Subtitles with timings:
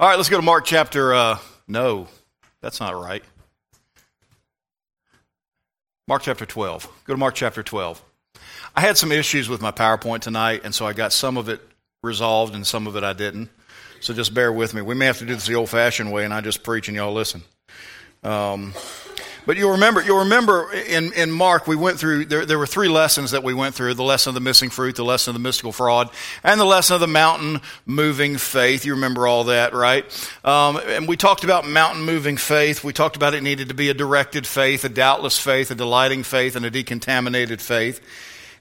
[0.00, 1.12] All right, let's go to Mark chapter.
[1.12, 2.06] Uh, no,
[2.60, 3.24] that's not right.
[6.06, 6.88] Mark chapter 12.
[7.04, 8.00] Go to Mark chapter 12.
[8.76, 11.60] I had some issues with my PowerPoint tonight, and so I got some of it
[12.04, 13.50] resolved and some of it I didn't.
[13.98, 14.82] So just bear with me.
[14.82, 16.96] We may have to do this the old fashioned way, and I just preach and
[16.96, 17.42] y'all listen.
[18.22, 18.74] Um,
[19.48, 22.88] but you'll remember, you'll remember in, in Mark, we went through, there, there were three
[22.88, 25.40] lessons that we went through the lesson of the missing fruit, the lesson of the
[25.40, 26.10] mystical fraud,
[26.44, 28.84] and the lesson of the mountain moving faith.
[28.84, 30.04] You remember all that, right?
[30.44, 32.84] Um, and we talked about mountain moving faith.
[32.84, 36.24] We talked about it needed to be a directed faith, a doubtless faith, a delighting
[36.24, 38.02] faith, and a decontaminated faith.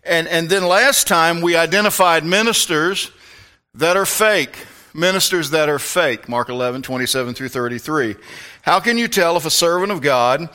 [0.06, 3.12] And, and then last time we identified ministers
[3.74, 4.56] that are fake
[4.98, 6.28] ministers that are fake.
[6.28, 8.16] Mark 11, 27 through 33.
[8.64, 10.50] How can you tell if a servant of God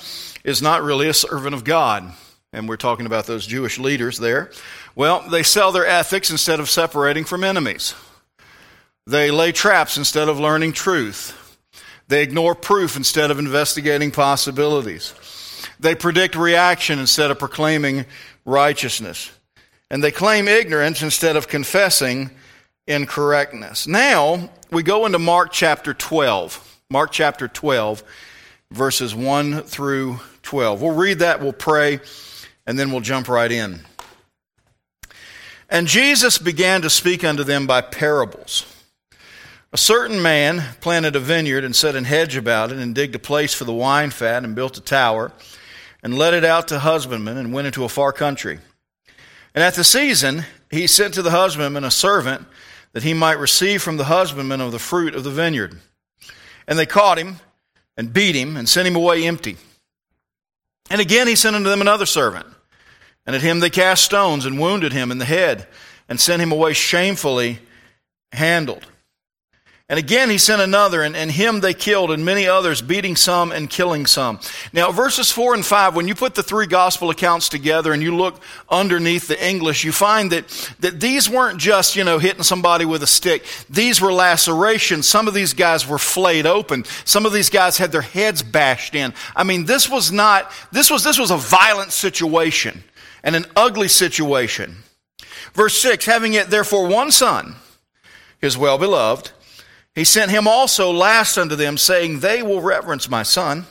[0.44, 2.12] is not really a servant of God?
[2.52, 4.50] And we're talking about those Jewish leaders there.
[4.94, 7.94] Well, they sell their ethics instead of separating from enemies.
[9.06, 11.38] They lay traps instead of learning truth.
[12.08, 15.14] They ignore proof instead of investigating possibilities.
[15.80, 18.04] They predict reaction instead of proclaiming
[18.44, 19.30] righteousness.
[19.90, 22.30] And they claim ignorance instead of confessing
[22.86, 23.86] incorrectness.
[23.86, 26.80] Now, we go into Mark chapter 12.
[26.90, 28.02] Mark chapter 12,
[28.72, 30.82] verses 1 through 12.
[30.82, 32.00] We'll read that, we'll pray,
[32.66, 33.80] and then we'll jump right in.
[35.68, 38.66] And Jesus began to speak unto them by parables.
[39.72, 43.18] A certain man planted a vineyard and set an hedge about it, and digged a
[43.18, 45.32] place for the wine fat, and built a tower,
[46.02, 48.58] and let it out to husbandmen, and went into a far country.
[49.54, 52.46] And at the season, he sent to the husbandman a servant
[52.92, 55.78] that he might receive from the husbandman of the fruit of the vineyard.
[56.66, 57.36] And they caught him
[57.96, 59.56] and beat him and sent him away empty.
[60.90, 62.46] And again he sent unto them another servant.
[63.26, 65.66] And at him they cast stones and wounded him in the head
[66.08, 67.58] and sent him away shamefully
[68.32, 68.86] handled.
[69.92, 73.52] And again, he sent another, and, and him they killed, and many others, beating some
[73.52, 74.40] and killing some.
[74.72, 78.16] Now, verses 4 and 5, when you put the three gospel accounts together and you
[78.16, 80.48] look underneath the English, you find that,
[80.80, 83.44] that these weren't just, you know, hitting somebody with a stick.
[83.68, 85.06] These were lacerations.
[85.06, 86.86] Some of these guys were flayed open.
[87.04, 89.12] Some of these guys had their heads bashed in.
[89.36, 92.82] I mean, this was not, this was, this was a violent situation
[93.22, 94.74] and an ugly situation.
[95.52, 97.56] Verse 6, having yet therefore one son,
[98.40, 99.32] his well beloved,
[99.94, 103.66] he sent him also last unto them, saying, They will reverence my son.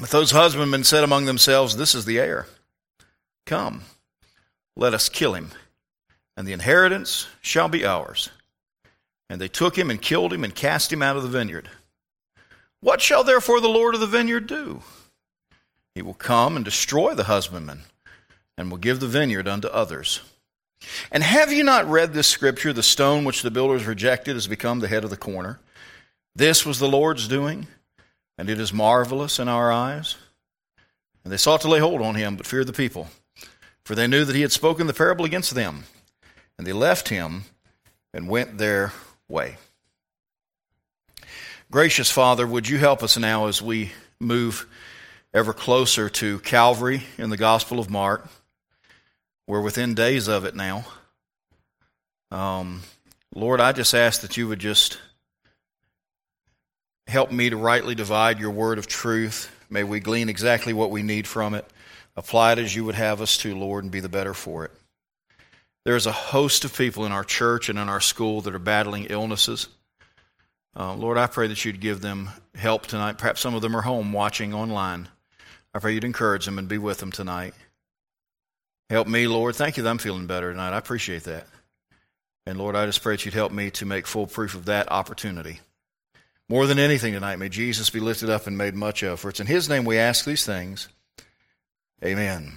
[0.00, 2.46] But those husbandmen said among themselves, This is the heir.
[3.46, 3.82] Come,
[4.76, 5.50] let us kill him,
[6.36, 8.30] and the inheritance shall be ours.
[9.30, 11.68] And they took him and killed him and cast him out of the vineyard.
[12.80, 14.82] What shall therefore the Lord of the vineyard do?
[15.94, 17.82] He will come and destroy the husbandman,
[18.58, 20.20] and will give the vineyard unto others.
[21.10, 22.72] And have you not read this scripture?
[22.72, 25.60] The stone which the builders rejected has become the head of the corner.
[26.34, 27.66] This was the Lord's doing,
[28.38, 30.16] and it is marvelous in our eyes.
[31.24, 33.08] And they sought to lay hold on him, but feared the people,
[33.84, 35.84] for they knew that he had spoken the parable against them.
[36.58, 37.44] And they left him
[38.12, 38.92] and went their
[39.28, 39.56] way.
[41.70, 44.66] Gracious Father, would you help us now as we move
[45.32, 48.28] ever closer to Calvary in the Gospel of Mark?
[49.52, 50.86] We're within days of it now.
[52.30, 52.80] Um,
[53.34, 54.96] Lord, I just ask that you would just
[57.06, 59.54] help me to rightly divide your word of truth.
[59.68, 61.66] May we glean exactly what we need from it,
[62.16, 64.70] apply it as you would have us to, Lord, and be the better for it.
[65.84, 69.08] There's a host of people in our church and in our school that are battling
[69.10, 69.68] illnesses.
[70.74, 73.18] Uh, Lord, I pray that you'd give them help tonight.
[73.18, 75.08] Perhaps some of them are home watching online.
[75.74, 77.52] I pray you'd encourage them and be with them tonight.
[78.92, 79.56] Help me, Lord.
[79.56, 80.74] Thank you that I'm feeling better tonight.
[80.74, 81.46] I appreciate that.
[82.44, 84.92] And Lord, I just pray that you'd help me to make full proof of that
[84.92, 85.60] opportunity.
[86.46, 89.18] More than anything tonight, may Jesus be lifted up and made much of.
[89.18, 90.90] For it's in his name we ask these things.
[92.04, 92.52] Amen.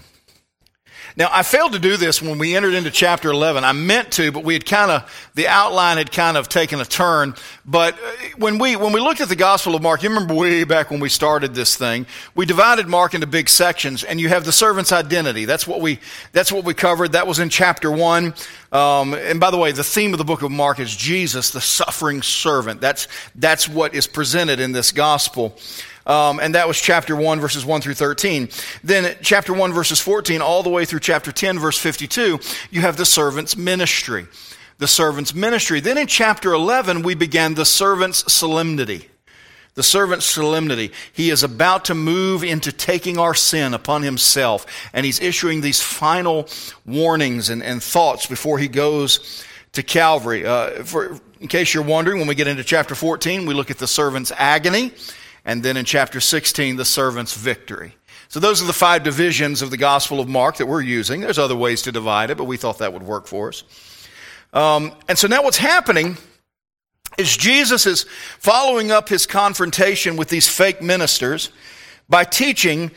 [1.17, 3.63] Now, I failed to do this when we entered into chapter 11.
[3.63, 6.85] I meant to, but we had kind of, the outline had kind of taken a
[6.85, 7.35] turn.
[7.65, 10.65] But uh, when we, when we looked at the Gospel of Mark, you remember way
[10.65, 14.43] back when we started this thing, we divided Mark into big sections, and you have
[14.43, 15.45] the servant's identity.
[15.45, 15.99] That's what we,
[16.33, 17.13] that's what we covered.
[17.13, 18.33] That was in chapter 1.
[18.73, 21.61] Um, and by the way, the theme of the book of Mark is Jesus, the
[21.61, 22.81] suffering servant.
[22.81, 25.57] That's, that's what is presented in this Gospel.
[26.05, 28.49] Um, and that was chapter 1, verses 1 through 13.
[28.83, 32.97] Then, chapter 1, verses 14, all the way through chapter 10, verse 52, you have
[32.97, 34.27] the servant's ministry.
[34.77, 35.79] The servant's ministry.
[35.79, 39.09] Then in chapter 11, we began the servant's solemnity.
[39.75, 40.91] The servant's solemnity.
[41.11, 45.81] He is about to move into taking our sin upon himself, and he's issuing these
[45.81, 46.47] final
[46.85, 49.43] warnings and, and thoughts before he goes
[49.73, 50.45] to Calvary.
[50.45, 53.77] Uh, for in case you're wondering, when we get into chapter 14, we look at
[53.77, 54.93] the servant's agony,
[55.45, 57.95] and then in chapter 16, the servant's victory.
[58.27, 61.21] So those are the five divisions of the Gospel of Mark that we're using.
[61.21, 63.63] There's other ways to divide it, but we thought that would work for us.
[64.51, 66.17] Um, and so now what's happening
[67.17, 68.05] is Jesus is
[68.39, 71.51] following up his confrontation with these fake ministers
[72.09, 72.91] by teaching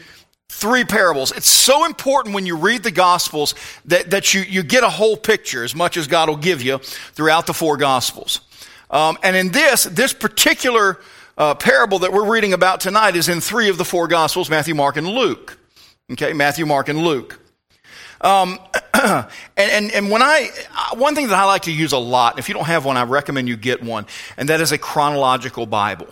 [0.49, 1.31] three parables.
[1.33, 3.55] It's so important when you read the Gospels
[3.85, 6.79] that, that you, you get a whole picture as much as God will give you
[6.79, 8.41] throughout the four Gospels.
[8.91, 10.99] Um, and in this, this particular
[11.39, 14.75] uh, parable that we're reading about tonight is in three of the four Gospels Matthew,
[14.75, 15.57] Mark, and Luke.
[16.13, 17.41] Okay, Matthew, Mark, and Luke.
[18.21, 18.59] Um,
[18.95, 19.27] and,
[19.57, 20.51] and, and when I,
[20.95, 23.05] one thing that I like to use a lot, if you don't have one, I
[23.05, 24.07] recommend you get one,
[24.37, 26.09] and that is a chronological Bible.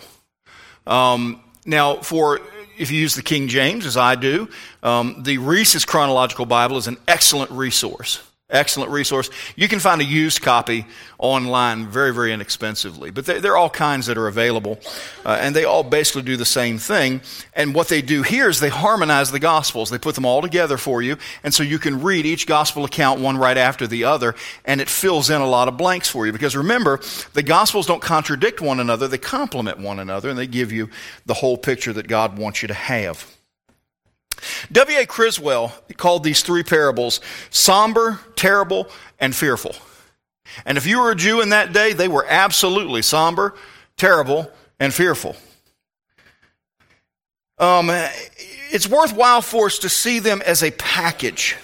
[0.85, 2.39] Um, now, for
[2.77, 4.47] if you use the King James, as I do,
[4.81, 8.21] um, the Reese's Chronological Bible is an excellent resource.
[8.49, 9.29] Excellent resource.
[9.57, 10.85] You can find a used copy
[11.17, 13.11] online very, very inexpensively.
[13.11, 14.79] But there, are all kinds that are available,
[15.25, 17.19] uh, and they all basically do the same thing.
[17.53, 19.89] And what they do here is they harmonize the Gospels.
[19.89, 23.19] They put them all together for you, and so you can read each Gospel account
[23.19, 24.33] one right after the other,
[24.63, 26.31] and it fills in a lot of blanks for you.
[26.31, 27.01] Because remember,
[27.33, 30.89] the Gospels don't contradict one another, they complement one another, and they give you
[31.25, 33.36] the whole picture that God wants you to have.
[34.71, 35.05] W.A.
[35.05, 38.89] Criswell called these three parables somber, terrible,
[39.19, 39.75] and fearful.
[40.65, 43.55] And if you were a Jew in that day, they were absolutely somber,
[43.97, 45.35] terrible, and fearful.
[47.59, 47.89] Um,
[48.71, 51.55] it's worthwhile for us to see them as a package.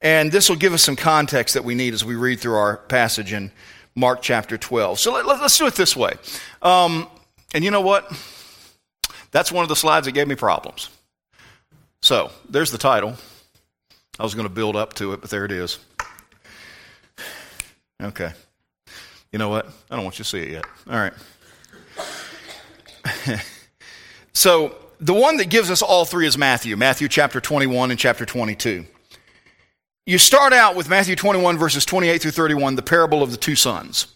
[0.00, 2.76] And this will give us some context that we need as we read through our
[2.76, 3.50] passage in
[3.94, 4.98] Mark chapter 12.
[4.98, 6.14] So let, us do it this way.
[6.60, 7.08] Um,
[7.54, 8.10] and you know what?
[9.30, 10.90] That's one of the slides that gave me problems.
[12.04, 13.14] So, there's the title.
[14.18, 15.78] I was going to build up to it, but there it is.
[18.02, 18.30] Okay.
[19.32, 19.68] You know what?
[19.90, 20.66] I don't want you to see it yet.
[20.86, 21.14] All right.
[24.34, 28.26] so, the one that gives us all three is Matthew, Matthew chapter 21 and chapter
[28.26, 28.84] 22.
[30.04, 33.56] You start out with Matthew 21, verses 28 through 31, the parable of the two
[33.56, 34.08] sons.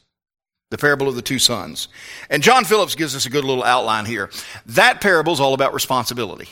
[0.69, 1.89] The parable of the two sons.
[2.29, 4.29] And John Phillips gives us a good little outline here.
[4.67, 6.51] That parable is all about responsibility.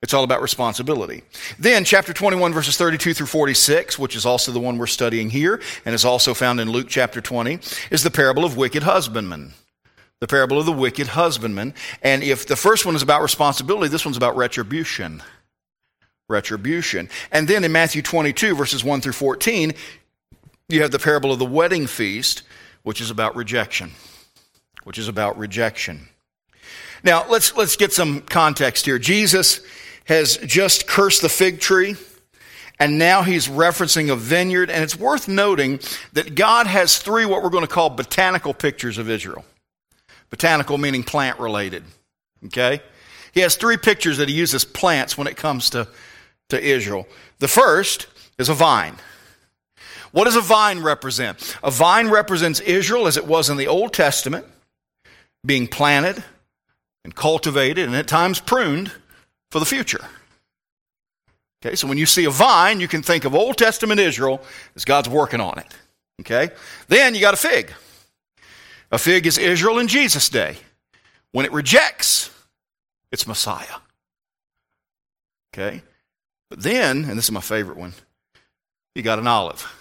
[0.00, 1.24] It's all about responsibility.
[1.58, 5.60] Then, chapter 21, verses 32 through 46, which is also the one we're studying here,
[5.84, 7.58] and is also found in Luke chapter 20,
[7.90, 9.54] is the parable of wicked husbandmen.
[10.20, 11.74] The parable of the wicked husbandman.
[12.02, 15.20] And if the first one is about responsibility, this one's about retribution.
[16.28, 17.08] Retribution.
[17.32, 19.74] And then in Matthew 22, verses 1 through 14,
[20.68, 22.42] you have the parable of the wedding feast,
[22.84, 23.92] which is about rejection.
[24.84, 26.08] Which is about rejection.
[27.02, 28.98] Now, let's, let's get some context here.
[28.98, 29.60] Jesus
[30.08, 31.94] has just cursed the fig tree,
[32.80, 34.70] and now he's referencing a vineyard.
[34.70, 35.80] And it's worth noting
[36.14, 39.44] that God has three what we're going to call botanical pictures of Israel.
[40.30, 41.84] Botanical meaning plant related.
[42.46, 42.80] Okay?
[43.32, 45.88] He has three pictures that he uses plants when it comes to,
[46.48, 47.06] to Israel.
[47.38, 48.06] The first
[48.38, 48.96] is a vine.
[50.12, 51.56] What does a vine represent?
[51.62, 54.46] A vine represents Israel as it was in the Old Testament,
[55.44, 56.24] being planted
[57.04, 58.90] and cultivated and at times pruned
[59.50, 60.04] for the future.
[61.64, 64.40] Okay, so when you see a vine, you can think of Old Testament Israel
[64.76, 65.66] as God's working on it.
[66.20, 66.50] Okay?
[66.86, 67.72] Then you got a fig.
[68.92, 70.56] A fig is Israel in Jesus' day.
[71.32, 72.30] When it rejects,
[73.10, 73.80] its Messiah.
[75.52, 75.82] Okay?
[76.50, 77.94] But then, and this is my favorite one,
[78.94, 79.74] you got an olive.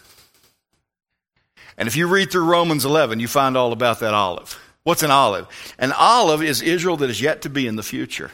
[1.77, 4.59] And if you read through Romans 11, you find all about that olive.
[4.83, 5.47] What's an olive?
[5.77, 8.31] An olive is Israel that is yet to be in the future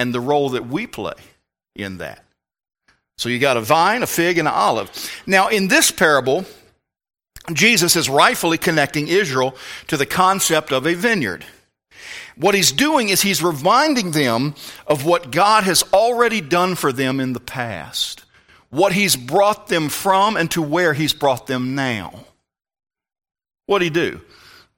[0.00, 1.12] and the role that we play
[1.76, 2.24] in that.
[3.18, 4.90] So you got a vine, a fig, and an olive.
[5.26, 6.46] Now, in this parable,
[7.52, 9.54] Jesus is rightfully connecting Israel
[9.88, 11.44] to the concept of a vineyard.
[12.34, 14.54] What he's doing is he's reminding them
[14.86, 18.24] of what God has already done for them in the past,
[18.70, 22.24] what he's brought them from, and to where he's brought them now.
[23.66, 24.20] What did he do?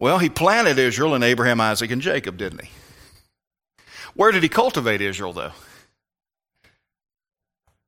[0.00, 2.71] Well, he planted Israel in Abraham, Isaac, and Jacob, didn't he?
[4.14, 5.52] Where did he cultivate Israel, though?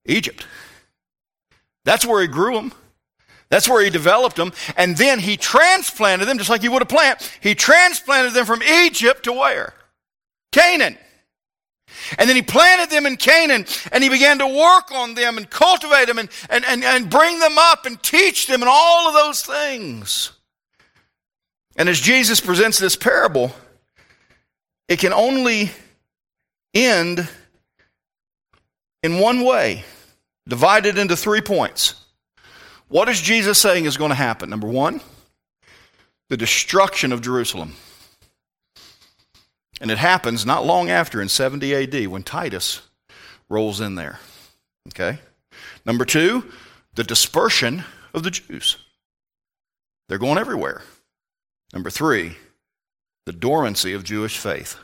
[0.06, 0.46] Egypt.
[1.84, 2.72] That's where he grew them.
[3.50, 4.52] That's where he developed them.
[4.76, 7.30] And then he transplanted them, just like he would a plant.
[7.40, 9.74] He transplanted them from Egypt to where?
[10.50, 10.98] Canaan.
[12.18, 15.48] And then he planted them in Canaan and he began to work on them and
[15.48, 19.14] cultivate them and, and, and, and bring them up and teach them and all of
[19.14, 20.32] those things.
[21.76, 23.54] And as Jesus presents this parable,
[24.88, 25.70] it can only
[26.74, 27.28] end
[29.02, 29.84] in one way,
[30.48, 31.94] divided into three points.
[32.88, 34.50] What is Jesus saying is going to happen?
[34.50, 35.00] Number one,
[36.28, 37.74] the destruction of Jerusalem.
[39.80, 42.82] And it happens not long after in 70 AD when Titus
[43.48, 44.20] rolls in there.
[44.88, 45.18] Okay?
[45.84, 46.50] Number two,
[46.94, 48.78] the dispersion of the Jews.
[50.08, 50.82] They're going everywhere.
[51.72, 52.36] Number three,
[53.26, 54.76] the dormancy of Jewish faith.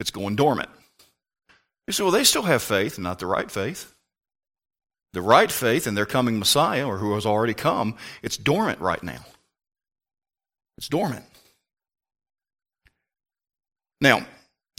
[0.00, 0.68] It's going dormant.
[1.86, 3.94] You say, well, they still have faith, not the right faith.
[5.14, 9.02] The right faith in their coming Messiah, or who has already come, it's dormant right
[9.02, 9.24] now.
[10.76, 11.24] It's dormant.
[14.00, 14.26] Now,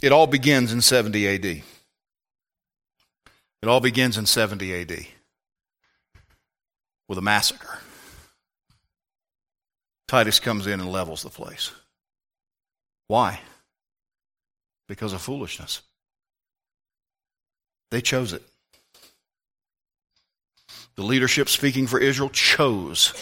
[0.02, 1.44] it all begins in 70 AD.
[1.44, 1.64] It
[3.68, 5.06] all begins in 70 AD
[7.08, 7.80] with a massacre.
[10.08, 11.72] Titus comes in and levels the place.
[13.08, 13.40] Why?
[14.90, 15.82] Because of foolishness.
[17.92, 18.42] They chose it.
[20.96, 23.14] The leadership speaking for Israel chose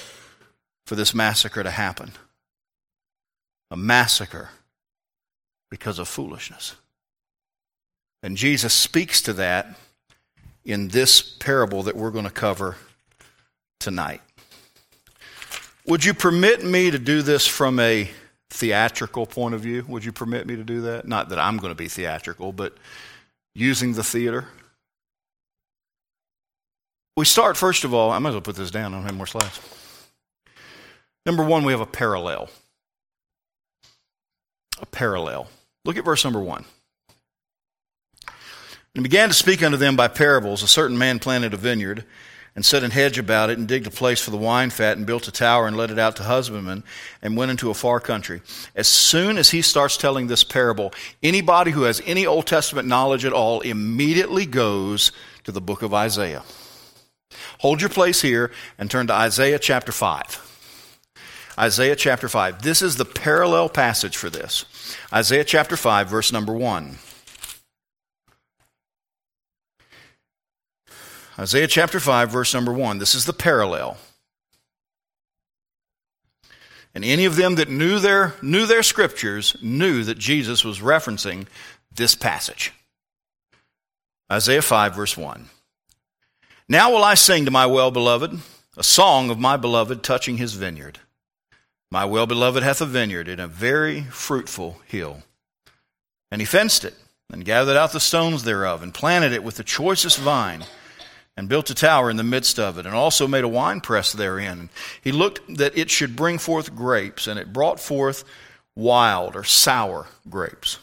[0.86, 2.12] for this massacre to happen.
[3.70, 4.48] A massacre
[5.68, 6.74] because of foolishness.
[8.22, 9.78] And Jesus speaks to that
[10.64, 12.76] in this parable that we're going to cover
[13.78, 14.22] tonight.
[15.84, 18.08] Would you permit me to do this from a
[18.50, 19.84] theatrical point of view?
[19.88, 21.06] Would you permit me to do that?
[21.06, 22.76] Not that I'm going to be theatrical, but
[23.54, 24.46] using the theater.
[27.16, 28.92] We start, first of all, I might as well put this down.
[28.92, 29.60] I don't have more slides.
[31.26, 32.48] Number one, we have a parallel.
[34.80, 35.48] A parallel.
[35.84, 36.64] Look at verse number one.
[38.94, 40.62] And began to speak unto them by parables.
[40.62, 42.04] A certain man planted a vineyard
[42.58, 45.06] and set an hedge about it and digged a place for the wine fat and
[45.06, 46.82] built a tower and let it out to husbandmen
[47.22, 48.42] and went into a far country.
[48.74, 53.24] As soon as he starts telling this parable, anybody who has any Old Testament knowledge
[53.24, 55.12] at all immediately goes
[55.44, 56.42] to the book of Isaiah.
[57.60, 61.14] Hold your place here and turn to Isaiah chapter 5.
[61.60, 62.62] Isaiah chapter 5.
[62.62, 64.64] This is the parallel passage for this.
[65.12, 66.96] Isaiah chapter 5, verse number 1.
[71.38, 72.98] Isaiah chapter 5, verse number 1.
[72.98, 73.96] This is the parallel.
[76.94, 81.46] And any of them that knew their, knew their scriptures knew that Jesus was referencing
[81.94, 82.72] this passage.
[84.32, 85.48] Isaiah 5, verse 1.
[86.68, 88.40] Now will I sing to my well beloved
[88.76, 90.98] a song of my beloved touching his vineyard.
[91.90, 95.22] My well beloved hath a vineyard in a very fruitful hill.
[96.30, 96.94] And he fenced it,
[97.30, 100.64] and gathered out the stones thereof, and planted it with the choicest vine,
[101.38, 104.68] and built a tower in the midst of it, and also made a winepress therein.
[105.00, 108.24] He looked that it should bring forth grapes, and it brought forth
[108.74, 110.78] wild or sour grapes.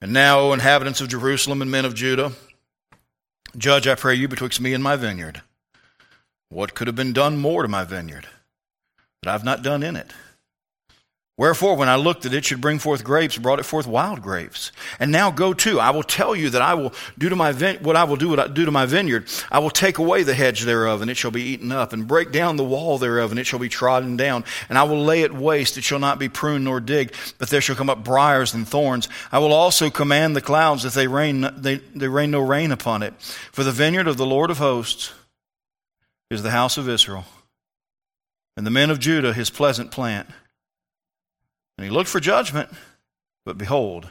[0.00, 2.32] And now, O inhabitants of Jerusalem and men of Judah,
[3.56, 5.42] judge, I pray you, betwixt me and my vineyard.
[6.48, 8.26] What could have been done more to my vineyard?
[9.22, 10.10] but I've not done in it.
[11.38, 14.70] Wherefore, when I looked that it should bring forth grapes, brought it forth wild grapes.
[15.00, 15.80] And now go to.
[15.80, 18.28] I will tell you that I will do to my vine- what I will do
[18.28, 19.30] what I do to my vineyard.
[19.50, 22.32] I will take away the hedge thereof, and it shall be eaten up, and break
[22.32, 24.44] down the wall thereof, and it shall be trodden down.
[24.68, 27.62] And I will lay it waste; it shall not be pruned nor digged, but there
[27.62, 29.08] shall come up briars and thorns.
[29.32, 33.02] I will also command the clouds that they rain they, they rain no rain upon
[33.02, 33.14] it.
[33.52, 35.14] For the vineyard of the Lord of hosts
[36.30, 37.24] is the house of Israel
[38.56, 40.28] and the men of Judah his pleasant plant.
[41.76, 42.70] And he looked for judgment,
[43.44, 44.08] but behold,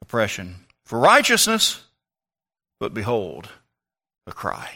[0.00, 0.56] oppression.
[0.84, 1.84] For righteousness,
[2.80, 3.48] but behold,
[4.26, 4.70] a cry.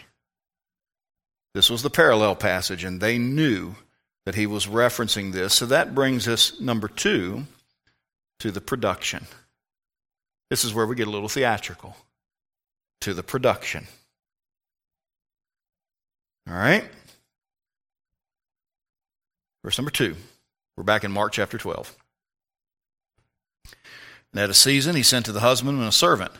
[1.54, 3.74] This was the parallel passage, and they knew
[4.26, 5.54] that he was referencing this.
[5.54, 7.46] So that brings us, number two,
[8.40, 9.26] to the production.
[10.50, 11.96] This is where we get a little theatrical.
[13.02, 13.86] To the production.
[16.48, 16.84] All right?
[19.64, 20.16] Verse number two.
[20.76, 21.96] We're back in Mark chapter 12.
[24.36, 26.30] And at a season he sent to the husbandman a servant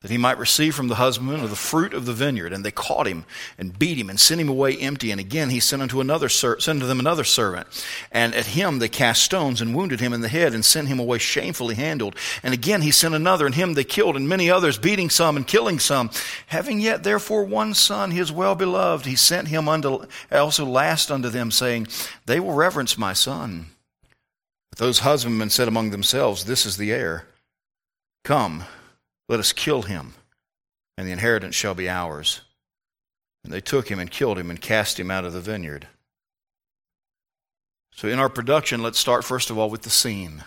[0.00, 2.52] that he might receive from the husbandman of the fruit of the vineyard.
[2.52, 3.24] And they caught him
[3.58, 5.10] and beat him and sent him away empty.
[5.10, 7.66] And again he sent unto another sent unto them another servant.
[8.12, 11.00] And at him they cast stones and wounded him in the head and sent him
[11.00, 12.14] away shamefully handled.
[12.44, 15.44] And again he sent another, and him they killed, and many others, beating some and
[15.44, 16.10] killing some.
[16.46, 21.28] Having yet therefore one son, his well beloved, he sent him unto also last unto
[21.28, 21.88] them, saying,
[22.26, 23.66] They will reverence my son.
[24.70, 27.26] But those husbandmen said among themselves, This is the heir.
[28.24, 28.64] Come
[29.30, 30.14] let us kill him,
[30.98, 32.40] and the inheritance shall be ours.
[33.44, 35.86] And they took him and killed him and cast him out of the vineyard.
[37.94, 40.42] So, in our production, let's start first of all with the scene.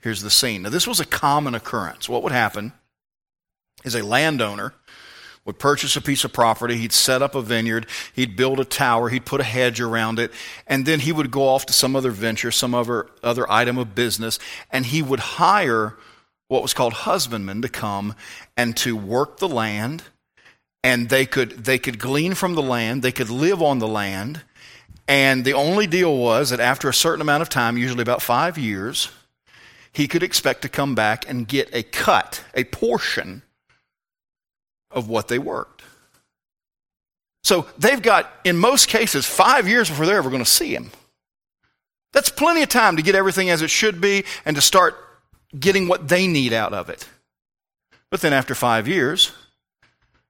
[0.00, 0.62] Here's the scene.
[0.62, 2.08] Now, this was a common occurrence.
[2.08, 2.72] What would happen
[3.84, 4.74] is a landowner
[5.46, 9.08] would purchase a piece of property, he'd set up a vineyard, he'd build a tower,
[9.08, 10.32] he'd put a hedge around it,
[10.66, 13.94] and then he would go off to some other venture, some other, other item of
[13.94, 15.96] business, and he would hire
[16.48, 18.14] what was called husbandmen to come
[18.56, 20.02] and to work the land,
[20.82, 24.42] and they could, they could glean from the land, they could live on the land,
[25.08, 28.58] and the only deal was that after a certain amount of time, usually about five
[28.58, 29.10] years,
[29.92, 33.42] he could expect to come back and get a cut, a portion
[34.90, 35.82] of what they worked.
[37.42, 40.90] So they've got, in most cases, five years before they're ever going to see him.
[42.12, 44.96] That's plenty of time to get everything as it should be and to start
[45.58, 47.08] getting what they need out of it.
[48.10, 49.32] But then after five years,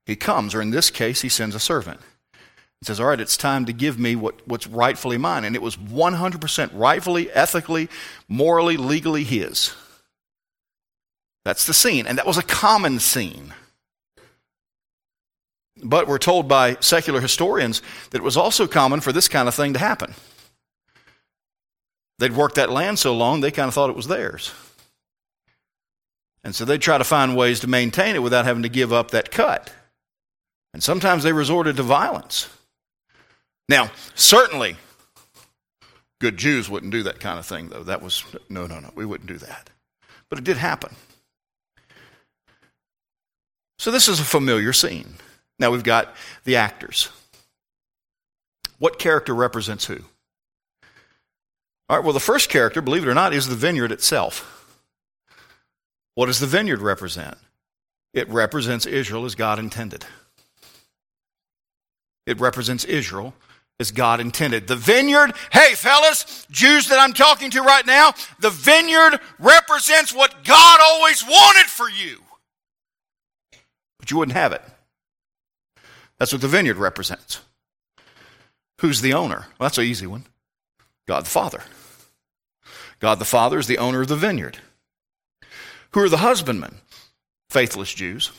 [0.05, 2.01] he comes, or in this case, he sends a servant.
[2.81, 5.45] He says, All right, it's time to give me what, what's rightfully mine.
[5.45, 7.89] And it was 100% rightfully, ethically,
[8.29, 9.75] morally, legally his.
[11.45, 12.07] That's the scene.
[12.07, 13.55] And that was a common scene.
[15.83, 19.55] But we're told by secular historians that it was also common for this kind of
[19.55, 20.15] thing to happen.
[22.19, 24.53] They'd worked that land so long, they kind of thought it was theirs.
[26.43, 29.11] And so they'd try to find ways to maintain it without having to give up
[29.11, 29.73] that cut.
[30.73, 32.49] And sometimes they resorted to violence.
[33.69, 34.77] Now, certainly,
[36.21, 37.83] good Jews wouldn't do that kind of thing, though.
[37.83, 39.71] That was, no, no, no, we wouldn't do that.
[40.31, 40.95] But it did happen.
[43.79, 45.17] So this is a familiar scene.
[45.59, 47.09] Now we've got the actors.
[48.79, 49.99] What character represents who?
[51.89, 54.53] All right, well, the first character, believe it or not, is the vineyard itself.
[56.15, 57.37] What does the vineyard represent?
[58.13, 60.05] It represents Israel as God intended.
[62.27, 63.35] It represents Israel
[63.79, 64.67] as God intended.
[64.67, 70.45] The vineyard, hey fellas, Jews that I'm talking to right now, the vineyard represents what
[70.45, 72.19] God always wanted for you.
[73.99, 74.63] But you wouldn't have it.
[76.19, 77.41] That's what the vineyard represents.
[78.81, 79.47] Who's the owner?
[79.59, 80.27] Well, that's an easy one
[81.07, 81.63] God the Father.
[83.01, 84.59] God the Father is the owner of the vineyard.
[85.93, 86.77] Who are the husbandmen?
[87.51, 88.33] Faithless Jews.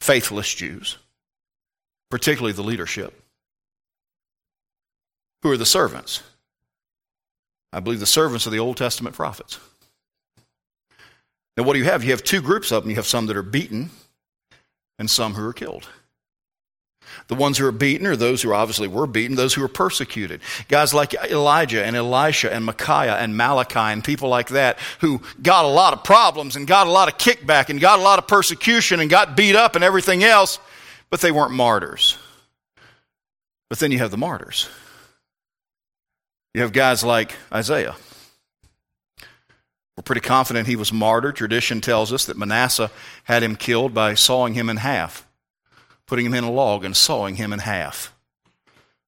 [0.00, 0.98] Faithless Jews,
[2.10, 3.20] particularly the leadership.
[5.42, 6.22] Who are the servants?
[7.72, 9.58] I believe the servants are the Old Testament prophets.
[11.56, 12.04] Now, what do you have?
[12.04, 12.90] You have two groups of them.
[12.90, 13.90] You have some that are beaten
[14.98, 15.88] and some who are killed.
[17.28, 20.40] The ones who are beaten are those who obviously were beaten, those who were persecuted.
[20.68, 25.64] Guys like Elijah and Elisha and Micaiah and Malachi and people like that who got
[25.64, 28.26] a lot of problems and got a lot of kickback and got a lot of
[28.26, 30.58] persecution and got beat up and everything else,
[31.10, 32.18] but they weren't martyrs.
[33.68, 34.68] But then you have the martyrs.
[36.54, 37.96] You have guys like Isaiah
[39.96, 41.36] we're pretty confident he was martyred.
[41.36, 42.90] Tradition tells us that Manasseh
[43.24, 45.26] had him killed by sawing him in half,
[46.06, 48.12] putting him in a log and sawing him in half.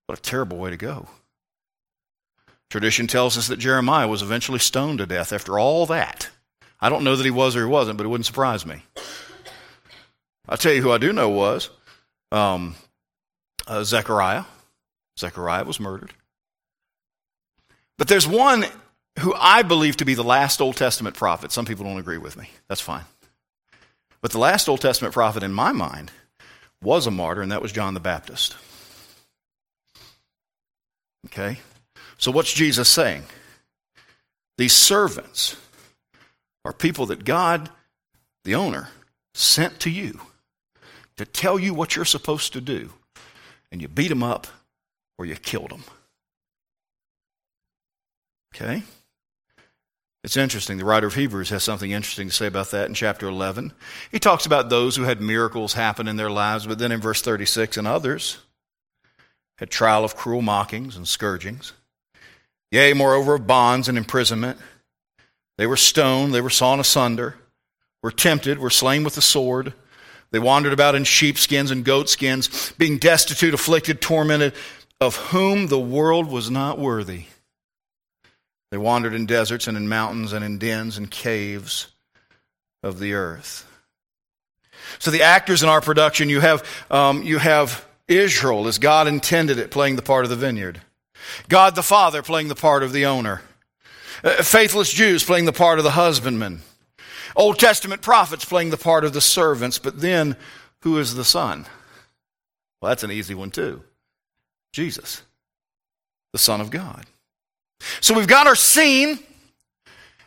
[0.06, 1.08] What a terrible way to go.
[2.70, 6.30] Tradition tells us that Jeremiah was eventually stoned to death after all that.
[6.80, 8.82] I don't know that he was or he wasn't, but it wouldn't surprise me.
[10.48, 11.68] I'll tell you who I do know was
[12.32, 12.76] um,
[13.66, 14.44] uh, Zechariah.
[15.18, 16.14] Zechariah was murdered.
[17.98, 18.64] But there's one
[19.18, 21.52] who I believe to be the last Old Testament prophet.
[21.52, 22.50] Some people don't agree with me.
[22.68, 23.04] That's fine.
[24.20, 26.10] But the last Old Testament prophet in my mind
[26.82, 28.56] was a martyr, and that was John the Baptist.
[31.26, 31.58] Okay?
[32.16, 33.24] So what's Jesus saying?
[34.56, 35.56] These servants
[36.64, 37.70] are people that God,
[38.44, 38.88] the owner,
[39.34, 40.20] sent to you
[41.16, 42.90] to tell you what you're supposed to do.
[43.70, 44.46] And you beat them up
[45.18, 45.84] or you killed them.
[48.54, 48.82] Okay?
[50.28, 50.76] It's interesting.
[50.76, 53.72] The writer of Hebrews has something interesting to say about that in chapter 11.
[54.12, 57.22] He talks about those who had miracles happen in their lives, but then in verse
[57.22, 58.36] 36, and others
[59.56, 61.72] had trial of cruel mockings and scourgings.
[62.70, 64.58] Yea, moreover, of bonds and imprisonment.
[65.56, 67.36] They were stoned, they were sawn asunder,
[68.02, 69.72] were tempted, were slain with the sword.
[70.30, 74.52] They wandered about in sheepskins and goatskins, being destitute, afflicted, tormented,
[75.00, 77.28] of whom the world was not worthy.
[78.70, 81.88] They wandered in deserts and in mountains and in dens and caves
[82.82, 83.64] of the earth.
[84.98, 89.58] So the actors in our production, you have, um, you have Israel as God intended
[89.58, 90.80] it, playing the part of the vineyard.
[91.48, 93.42] God the Father playing the part of the owner.
[94.24, 96.60] Uh, faithless Jews playing the part of the husbandman.
[97.36, 99.78] Old Testament prophets playing the part of the servants.
[99.78, 100.36] But then,
[100.80, 101.66] who is the Son?
[102.80, 103.82] Well, that's an easy one, too.
[104.72, 105.22] Jesus,
[106.32, 107.06] the Son of God.
[108.00, 109.18] So we've got our scene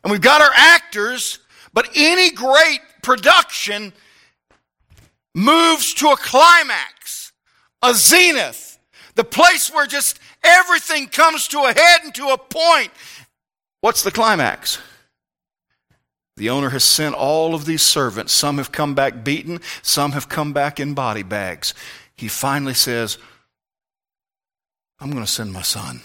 [0.03, 1.39] and we've got our actors,
[1.73, 3.93] but any great production
[5.33, 7.31] moves to a climax,
[7.81, 8.79] a zenith,
[9.15, 12.91] the place where just everything comes to a head and to a point.
[13.81, 14.79] What's the climax?
[16.37, 18.33] The owner has sent all of these servants.
[18.33, 21.73] Some have come back beaten, some have come back in body bags.
[22.15, 23.17] He finally says,
[24.99, 26.01] I'm going to send my son.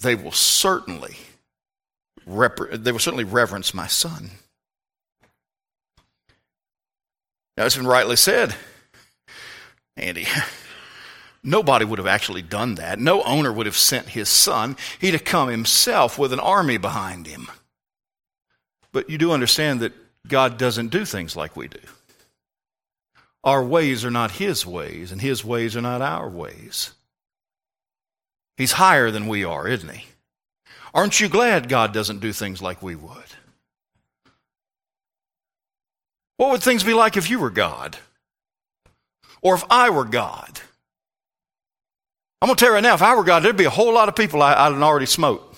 [0.00, 1.16] They will certainly
[2.26, 4.30] they will certainly reverence my son.
[7.56, 8.54] Now, it's been rightly said,
[9.96, 10.26] Andy.
[11.42, 12.98] Nobody would have actually done that.
[12.98, 14.76] No owner would have sent his son.
[15.00, 17.50] He'd have come himself with an army behind him.
[18.92, 19.94] But you do understand that
[20.28, 21.80] God doesn't do things like we do.
[23.42, 26.92] Our ways are not His ways, and His ways are not our ways.
[28.60, 30.04] He's higher than we are, isn't He?
[30.92, 33.32] Aren't you glad God doesn't do things like we would?
[36.36, 37.96] What would things be like if you were God?
[39.40, 40.60] Or if I were God?
[42.42, 43.94] I'm going to tell you right now, if I were God, there'd be a whole
[43.94, 45.49] lot of people I, I'd already smoked.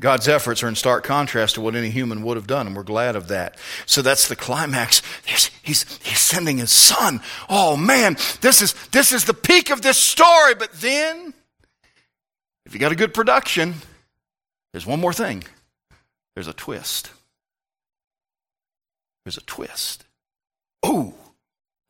[0.00, 2.82] God's efforts are in stark contrast to what any human would have done, and we're
[2.82, 3.58] glad of that.
[3.84, 5.02] So that's the climax.
[5.26, 7.20] He's, he's, he's sending his son.
[7.50, 10.54] Oh man, this is, this is the peak of this story.
[10.54, 11.34] But then,
[12.64, 13.74] if you got a good production,
[14.72, 15.44] there's one more thing.
[16.34, 17.10] There's a twist.
[19.24, 20.04] There's a twist.
[20.82, 21.12] Oh,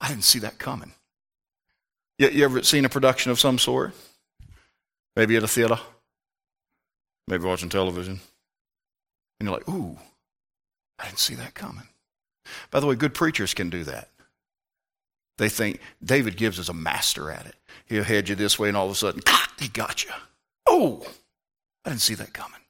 [0.01, 0.93] I didn't see that coming.
[2.19, 3.93] You, you ever seen a production of some sort?
[5.15, 5.79] Maybe at a theater?
[7.31, 8.21] Maybe watching television,
[9.39, 9.97] and you're like, ooh,
[10.99, 11.89] I didn't see that coming.
[12.71, 14.11] By the way, good preachers can do that.
[15.39, 17.55] They think David Gibbs is a master at it.
[17.87, 20.11] He'll head you this way, and all of a sudden, ah, he got you.
[20.69, 21.07] Oh,
[21.85, 22.61] I didn't see that coming.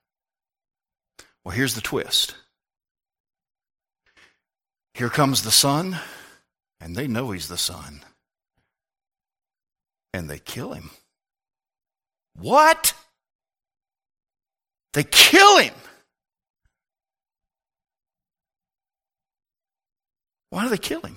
[1.42, 2.34] Well, here's the twist.
[4.94, 5.98] Here comes the son,
[6.80, 8.02] and they know he's the son.
[10.12, 10.90] And they kill him.
[12.34, 12.92] What?
[14.92, 15.74] They kill him.
[20.50, 21.16] Why do they kill him?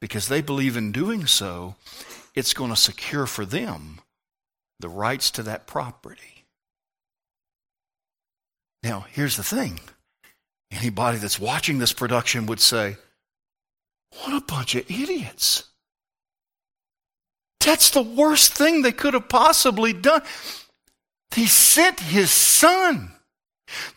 [0.00, 1.76] Because they believe in doing so,
[2.34, 4.00] it's going to secure for them
[4.80, 6.44] the rights to that property.
[8.82, 9.80] Now, here's the thing
[10.70, 12.96] anybody that's watching this production would say,
[14.22, 15.64] What a bunch of idiots.
[17.60, 20.22] That's the worst thing they could have possibly done.
[21.34, 23.12] He sent his son.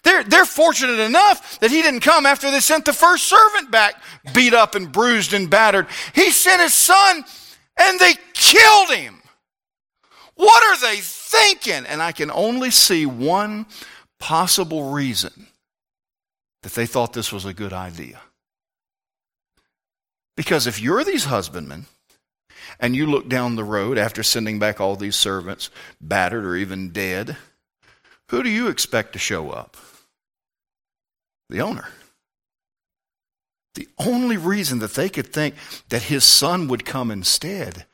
[0.04, 4.02] They're, they're fortunate enough that he didn't come after they sent the first servant back,
[4.34, 5.88] beat up and bruised and battered.
[6.13, 7.24] He sent his son
[7.78, 9.22] and they killed him.
[10.36, 11.86] What are they thinking?
[11.86, 13.65] And I can only see one
[14.20, 15.48] possible reason
[16.63, 18.20] that they thought this was a good idea.
[20.36, 21.86] Because if you're these husbandmen,
[22.82, 25.70] and you look down the road after sending back all these servants,
[26.02, 27.38] battered or even dead,
[28.30, 29.78] who do you expect to show up?
[31.50, 31.88] The owner.
[33.76, 35.56] The only reason that they could think
[35.89, 37.86] that his son would come instead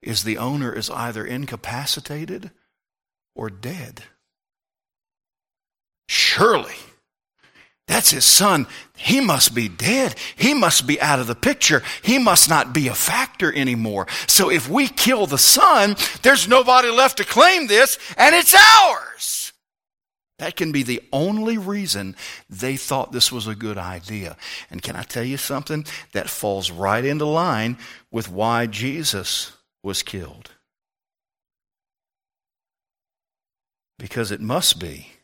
[0.00, 2.50] is the owner is either incapacitated
[3.34, 4.04] or dead.
[6.08, 6.76] Surely
[7.98, 8.68] that's his son.
[8.96, 10.14] He must be dead.
[10.36, 11.82] He must be out of the picture.
[12.00, 14.06] He must not be a factor anymore.
[14.28, 19.52] So if we kill the son, there's nobody left to claim this, and it's ours.
[20.38, 22.14] That can be the only reason
[22.48, 24.36] they thought this was a good idea.
[24.70, 25.84] And can I tell you something?
[26.12, 27.78] That falls right into line
[28.12, 29.50] with why Jesus
[29.82, 30.52] was killed.
[33.98, 35.17] Because it must be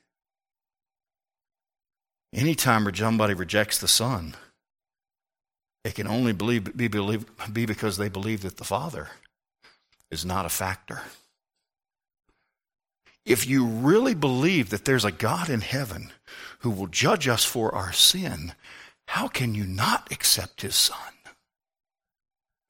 [2.35, 4.35] Anytime somebody rejects the Son,
[5.85, 9.09] it can only believe, be, believe, be because they believe that the Father
[10.11, 11.03] is not a factor.
[13.25, 16.13] If you really believe that there's a God in heaven
[16.61, 18.55] who will judge us for our sin,
[19.07, 20.99] how can you not accept his Son?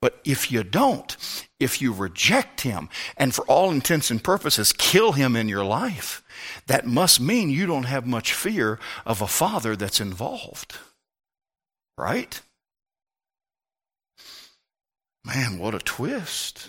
[0.03, 1.17] But if you don't,
[1.59, 6.23] if you reject him, and for all intents and purposes kill him in your life,
[6.67, 10.77] that must mean you don't have much fear of a father that's involved.
[11.97, 12.41] Right?
[15.25, 16.69] Man, what a twist.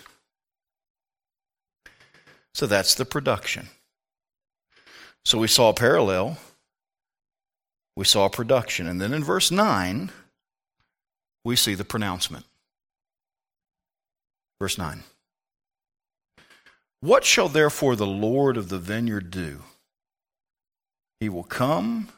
[2.54, 3.68] So that's the production.
[5.24, 6.38] So we saw a parallel,
[7.96, 10.10] we saw a production, and then in verse 9,
[11.44, 12.44] we see the pronouncement.
[14.60, 15.02] Verse 9.
[17.00, 19.62] What shall therefore the Lord of the vineyard do?
[21.20, 22.08] He will come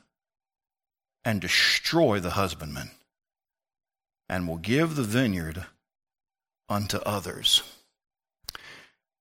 [1.25, 2.91] and destroy the husbandman,
[4.29, 5.67] and will give the vineyard
[6.69, 7.63] unto others.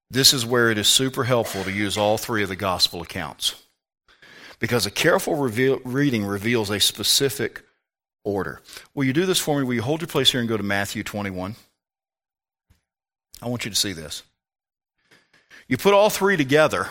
[0.09, 3.55] This is where it is super helpful to use all three of the gospel accounts.
[4.59, 7.63] Because a careful reveal, reading reveals a specific
[8.23, 8.61] order.
[8.95, 9.65] Will you do this for me?
[9.65, 11.55] Will you hold your place here and go to Matthew 21?
[13.41, 14.23] I want you to see this.
[15.67, 16.87] You put all three together,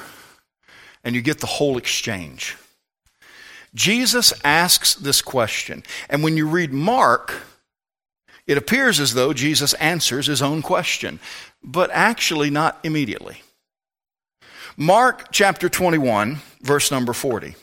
[1.03, 2.57] and you get the whole exchange.
[3.75, 7.35] Jesus asks this question, and when you read Mark,
[8.47, 11.21] it appears as though Jesus answers his own question,
[11.63, 13.43] but actually not immediately.
[14.77, 17.55] Mark chapter 21, verse number 40.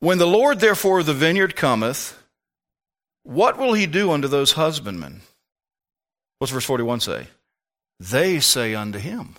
[0.00, 2.16] When the Lord therefore of the vineyard cometh,
[3.22, 5.20] what will he do unto those husbandmen?
[6.38, 7.26] What's verse 41 say?
[8.00, 9.36] They say unto him,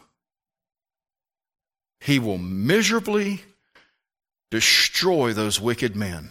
[1.99, 3.41] He will miserably
[4.51, 6.29] destroy those wicked men,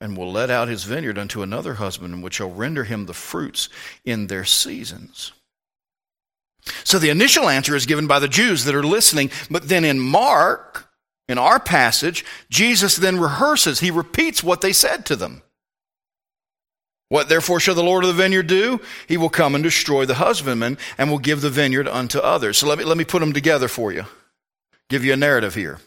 [0.00, 3.68] and will let out his vineyard unto another husband, which shall render him the fruits
[4.04, 5.32] in their seasons.
[6.82, 10.00] So the initial answer is given by the Jews that are listening, but then in
[10.00, 10.88] Mark,
[11.28, 15.42] in our passage, Jesus then rehearses, he repeats what they said to them.
[17.10, 18.80] What therefore shall the Lord of the vineyard do?
[19.08, 22.56] He will come and destroy the husbandman and will give the vineyard unto others.
[22.56, 24.04] So let me, let me put them together for you.
[24.88, 25.80] Give you a narrative here.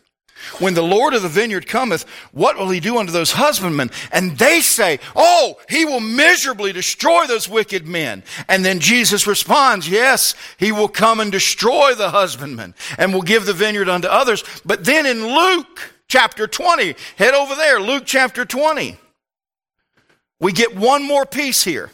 [0.59, 3.89] When the Lord of the vineyard cometh, what will he do unto those husbandmen?
[4.11, 8.23] And they say, Oh, he will miserably destroy those wicked men.
[8.49, 13.45] And then Jesus responds, Yes, he will come and destroy the husbandmen and will give
[13.45, 14.43] the vineyard unto others.
[14.65, 18.97] But then in Luke chapter 20, head over there, Luke chapter 20.
[20.43, 21.89] We get one more piece here.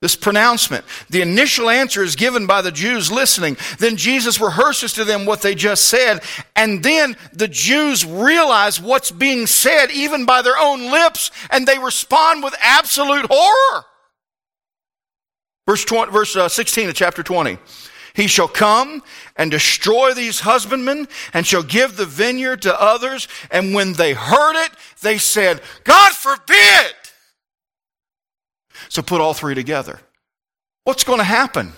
[0.00, 0.84] This pronouncement.
[1.08, 3.56] The initial answer is given by the Jews listening.
[3.78, 6.20] Then Jesus rehearses to them what they just said.
[6.56, 11.78] And then the Jews realize what's being said even by their own lips and they
[11.78, 13.84] respond with absolute horror.
[15.64, 17.56] Verse, 20, verse uh, 16 of chapter 20.
[18.18, 19.04] He shall come
[19.36, 23.28] and destroy these husbandmen and shall give the vineyard to others.
[23.48, 26.94] And when they heard it, they said, God forbid.
[28.88, 30.00] So put all three together.
[30.82, 31.74] What's going to happen?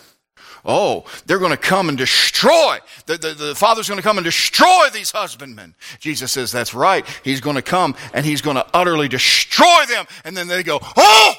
[0.64, 2.78] Oh, they're going to come and destroy.
[3.04, 5.74] The, the, the, Father's going to come and destroy these husbandmen.
[5.98, 7.06] Jesus says, That's right.
[7.22, 10.06] He's going to come and he's going to utterly destroy them.
[10.24, 11.34] And then they go, Oh!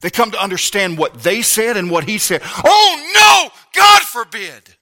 [0.00, 2.40] They come to understand what they said and what he said.
[2.44, 3.49] Oh no!
[3.74, 4.76] God forbid!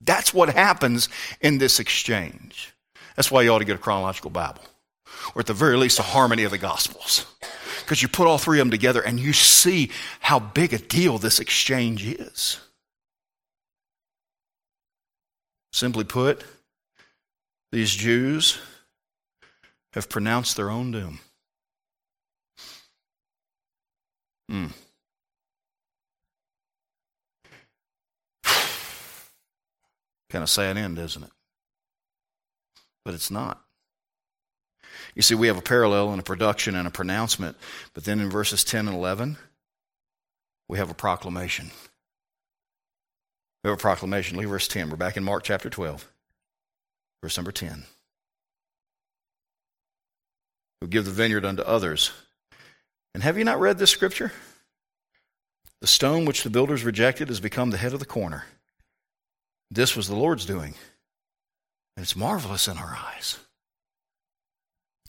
[0.00, 1.08] That's what happens
[1.40, 2.72] in this exchange.
[3.16, 4.62] That's why you ought to get a chronological Bible.
[5.34, 7.26] Or at the very least, a harmony of the Gospels.
[7.80, 11.18] Because you put all three of them together and you see how big a deal
[11.18, 12.58] this exchange is.
[15.72, 16.44] Simply put,
[17.72, 18.58] these Jews
[19.92, 21.20] have pronounced their own doom.
[24.48, 24.66] Hmm.
[30.30, 31.30] Kind of sad end, isn't it?
[33.04, 33.62] But it's not.
[35.14, 37.56] You see, we have a parallel in a production and a pronouncement,
[37.94, 39.36] but then in verses 10 and 11,
[40.68, 41.70] we have a proclamation.
[43.62, 44.38] We have a proclamation.
[44.38, 44.90] Leave verse 10.
[44.90, 46.06] We're back in Mark chapter 12,
[47.22, 47.84] verse number 10.
[50.80, 52.12] Who give the vineyard unto others
[53.16, 54.30] and have you not read this scripture?
[55.80, 58.44] The stone which the builders rejected has become the head of the corner.
[59.70, 60.74] This was the Lord's doing,
[61.96, 63.38] and it's marvelous in our eyes.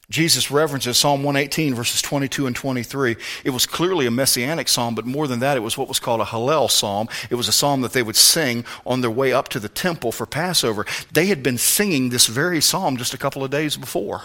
[0.10, 3.17] Jesus references Psalm 118, verses 22 and 23.
[3.43, 6.22] It was clearly a messianic psalm, but more than that, it was what was called
[6.22, 7.10] a Hallel psalm.
[7.30, 10.13] It was a psalm that they would sing on their way up to the temple
[10.13, 10.86] for Passover.
[11.12, 14.24] They had been singing this very psalm just a couple of days before.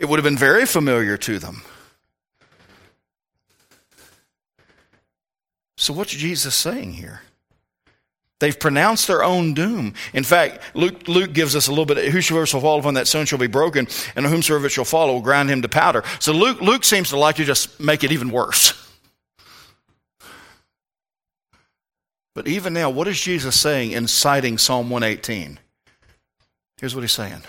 [0.00, 1.62] It would have been very familiar to them.
[5.76, 7.20] So, what's Jesus saying here?
[8.38, 9.94] They've pronounced their own doom.
[10.12, 13.24] In fact, Luke, Luke gives us a little bit, whosoever shall fall upon that stone
[13.24, 16.02] shall be broken, and whomsoever shall follow will grind him to powder.
[16.20, 18.74] So Luke, Luke seems to like to just make it even worse.
[22.34, 25.58] But even now, what is Jesus saying in citing Psalm 118?
[26.78, 27.40] Here's what he's saying.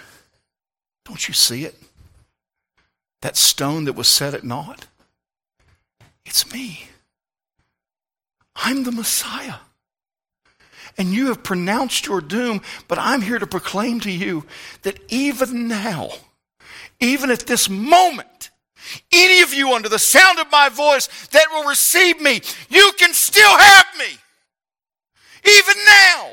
[1.04, 1.76] Don't you see it?
[3.22, 4.88] That stone that was set at naught?
[6.26, 6.88] It's me.
[8.56, 9.56] I'm the Messiah.
[10.98, 14.46] And you have pronounced your doom, but I'm here to proclaim to you
[14.82, 16.10] that even now,
[17.00, 18.50] even at this moment,
[19.12, 23.14] Any of you under the sound of my voice that will receive me, you can
[23.14, 24.18] still have me.
[25.46, 26.32] Even now.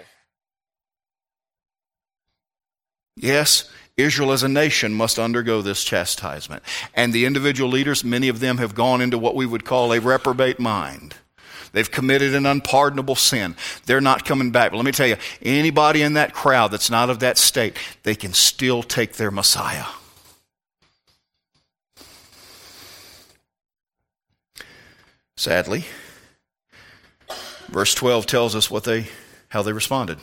[3.16, 6.62] Yes, Israel as a nation must undergo this chastisement.
[6.94, 10.00] And the individual leaders, many of them have gone into what we would call a
[10.00, 11.14] reprobate mind.
[11.74, 13.56] They've committed an unpardonable sin.
[13.86, 14.70] They're not coming back.
[14.70, 18.14] But let me tell you, anybody in that crowd that's not of that state, they
[18.14, 19.86] can still take their Messiah.
[25.36, 25.84] Sadly,
[27.66, 29.08] verse 12 tells us what they,
[29.48, 30.18] how they responded.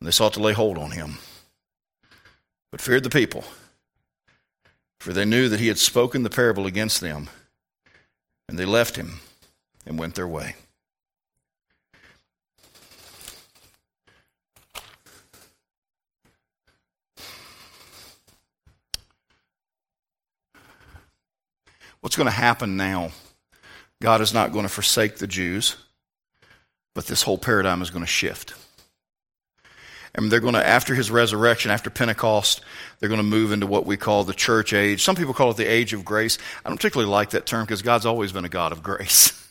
[0.00, 1.18] They sought to lay hold on him,
[2.70, 3.42] but feared the people,
[5.00, 7.28] for they knew that he had spoken the parable against them,
[8.48, 9.18] and they left him
[9.86, 10.54] and went their way.
[22.02, 23.12] What's going to happen now?
[24.02, 25.76] God is not going to forsake the Jews,
[26.94, 28.54] but this whole paradigm is going to shift.
[30.14, 32.60] And they're going to, after his resurrection, after Pentecost,
[32.98, 35.02] they're going to move into what we call the church age.
[35.02, 36.38] Some people call it the age of grace.
[36.64, 39.38] I don't particularly like that term because God's always been a God of grace.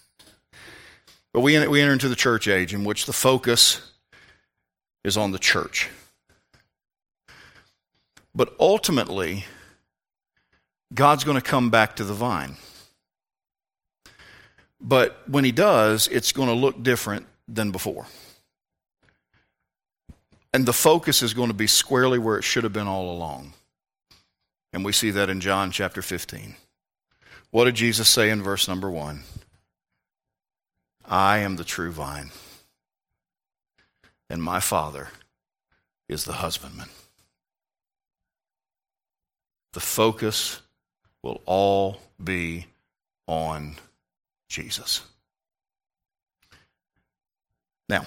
[1.33, 3.91] but we, we enter into the church age in which the focus
[5.03, 5.89] is on the church.
[8.35, 9.45] But ultimately,
[10.93, 12.55] God's going to come back to the vine.
[14.79, 18.07] But when he does, it's going to look different than before.
[20.53, 23.53] And the focus is going to be squarely where it should have been all along.
[24.73, 26.55] And we see that in John chapter 15.
[27.51, 29.23] What did Jesus say in verse number 1?
[31.11, 32.31] I am the true vine,
[34.29, 35.09] and my Father
[36.07, 36.87] is the husbandman.
[39.73, 40.61] The focus
[41.21, 42.67] will all be
[43.27, 43.75] on
[44.47, 45.01] Jesus.
[47.89, 48.05] Now,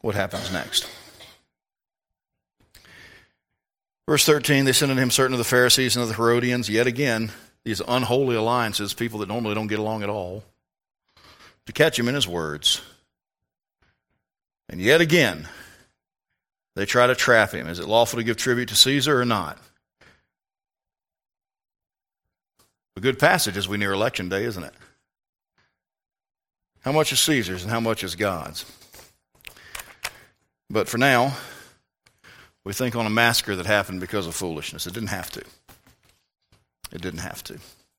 [0.00, 0.88] what happens next?
[4.08, 6.86] Verse 13, they sent unto him certain of the Pharisees and of the Herodians, yet
[6.86, 7.30] again,
[7.62, 10.44] these unholy alliances, people that normally don't get along at all,
[11.70, 12.82] to catch him in his words.
[14.68, 15.48] And yet again,
[16.74, 17.68] they try to trap him.
[17.68, 19.56] Is it lawful to give tribute to Caesar or not?
[22.96, 24.74] A good passage as we near election day, isn't it?
[26.80, 28.64] How much is Caesar's and how much is God's?
[30.68, 31.36] But for now,
[32.64, 34.88] we think on a massacre that happened because of foolishness.
[34.88, 35.42] It didn't have to.
[36.92, 37.60] It didn't have to.